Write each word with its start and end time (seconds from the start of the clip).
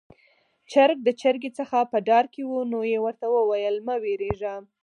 چرګ 0.71 0.97
د 1.03 1.09
چرګې 1.21 1.51
څخه 1.59 1.77
په 1.91 1.97
ډار 2.07 2.25
کې 2.33 2.41
وو، 2.49 2.59
نو 2.71 2.79
يې 2.91 2.99
ورته 3.05 3.25
وويل: 3.35 3.75
'مه 3.85 3.95
وېرېږه'. 4.03 4.55